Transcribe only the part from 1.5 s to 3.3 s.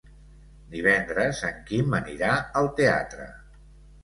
Quim anirà al teatre.